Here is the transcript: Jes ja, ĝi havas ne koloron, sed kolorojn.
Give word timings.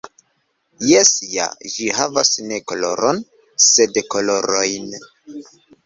Jes 0.91 1.11
ja, 1.33 1.45
ĝi 1.75 1.91
havas 1.99 2.33
ne 2.49 2.61
koloron, 2.73 3.23
sed 3.71 4.05
kolorojn. 4.17 4.95